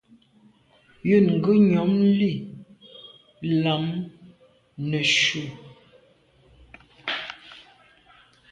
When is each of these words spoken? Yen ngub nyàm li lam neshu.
Yen 1.09 1.27
ngub 1.37 1.57
nyàm 1.69 1.93
li 2.19 2.31
lam 3.63 3.85
neshu. 4.89 5.43